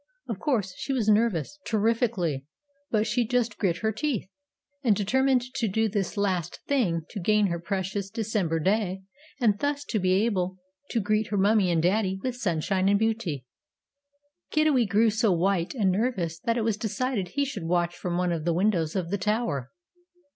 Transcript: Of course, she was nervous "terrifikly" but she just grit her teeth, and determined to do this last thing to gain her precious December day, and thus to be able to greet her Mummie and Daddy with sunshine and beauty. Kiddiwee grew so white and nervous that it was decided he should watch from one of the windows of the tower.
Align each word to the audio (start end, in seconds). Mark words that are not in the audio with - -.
Of 0.27 0.39
course, 0.39 0.73
she 0.77 0.93
was 0.93 1.07
nervous 1.09 1.59
"terrifikly" 1.63 2.47
but 2.89 3.05
she 3.05 3.23
just 3.23 3.59
grit 3.59 3.77
her 3.85 3.91
teeth, 3.91 4.27
and 4.83 4.95
determined 4.95 5.43
to 5.53 5.67
do 5.67 5.87
this 5.87 6.17
last 6.17 6.59
thing 6.67 7.05
to 7.11 7.19
gain 7.19 7.45
her 7.49 7.59
precious 7.59 8.09
December 8.09 8.57
day, 8.59 9.03
and 9.39 9.59
thus 9.59 9.85
to 9.89 9.99
be 9.99 10.13
able 10.25 10.57
to 10.89 11.01
greet 11.01 11.27
her 11.27 11.37
Mummie 11.37 11.69
and 11.69 11.83
Daddy 11.83 12.19
with 12.23 12.35
sunshine 12.35 12.89
and 12.89 12.97
beauty. 12.97 13.45
Kiddiwee 14.51 14.89
grew 14.89 15.11
so 15.11 15.31
white 15.31 15.75
and 15.75 15.91
nervous 15.91 16.39
that 16.39 16.57
it 16.57 16.63
was 16.63 16.77
decided 16.77 17.27
he 17.35 17.45
should 17.45 17.65
watch 17.67 17.95
from 17.95 18.17
one 18.17 18.31
of 18.31 18.43
the 18.43 18.55
windows 18.55 18.95
of 18.95 19.11
the 19.11 19.19
tower. 19.19 19.71